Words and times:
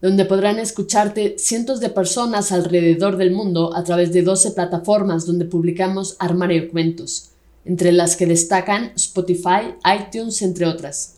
donde 0.00 0.24
podrán 0.24 0.58
escucharte 0.58 1.36
cientos 1.38 1.78
de 1.80 1.90
personas 1.90 2.52
alrededor 2.52 3.16
del 3.16 3.32
mundo 3.32 3.76
a 3.76 3.82
través 3.84 4.12
de 4.12 4.22
12 4.22 4.50
plataformas 4.52 5.26
donde 5.26 5.44
publicamos 5.44 6.16
Armario 6.18 6.62
de 6.62 6.68
Cuentos, 6.68 7.30
entre 7.64 7.92
las 7.92 8.16
que 8.16 8.26
destacan 8.26 8.92
Spotify, 8.96 9.74
iTunes, 9.98 10.42
entre 10.42 10.66
otras. 10.66 11.16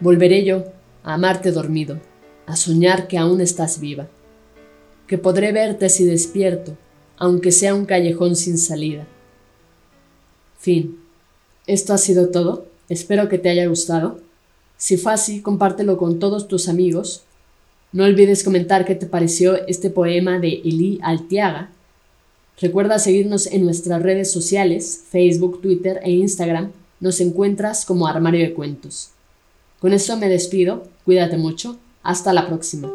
Volveré 0.00 0.46
yo 0.46 0.64
a 1.02 1.12
amarte 1.12 1.52
dormido, 1.52 2.00
a 2.46 2.56
soñar 2.56 3.06
que 3.06 3.18
aún 3.18 3.42
estás 3.42 3.80
viva, 3.80 4.08
que 5.06 5.18
podré 5.18 5.52
verte 5.52 5.90
si 5.90 6.06
despierto, 6.06 6.78
aunque 7.18 7.52
sea 7.52 7.74
un 7.74 7.86
callejón 7.86 8.36
sin 8.36 8.58
salida. 8.58 9.06
Fin. 10.58 10.98
Esto 11.66 11.94
ha 11.94 11.98
sido 11.98 12.30
todo. 12.30 12.66
Espero 12.88 13.28
que 13.28 13.38
te 13.38 13.48
haya 13.48 13.66
gustado. 13.66 14.20
Si 14.76 14.96
fue 14.96 15.12
así, 15.12 15.40
compártelo 15.40 15.96
con 15.96 16.18
todos 16.18 16.48
tus 16.48 16.68
amigos. 16.68 17.24
No 17.92 18.04
olvides 18.04 18.44
comentar 18.44 18.84
qué 18.84 18.94
te 18.94 19.06
pareció 19.06 19.66
este 19.66 19.88
poema 19.88 20.38
de 20.38 20.60
Eli 20.64 20.98
Altiaga. 21.02 21.70
Recuerda 22.60 22.98
seguirnos 22.98 23.46
en 23.46 23.64
nuestras 23.64 24.02
redes 24.02 24.30
sociales, 24.30 25.04
Facebook, 25.10 25.60
Twitter 25.60 26.00
e 26.02 26.10
Instagram. 26.10 26.72
Nos 27.00 27.20
encuentras 27.20 27.84
como 27.84 28.06
Armario 28.06 28.40
de 28.40 28.54
Cuentos. 28.54 29.10
Con 29.80 29.92
esto 29.92 30.16
me 30.16 30.28
despido. 30.28 30.88
Cuídate 31.04 31.36
mucho. 31.36 31.78
Hasta 32.02 32.32
la 32.32 32.46
próxima. 32.46 32.90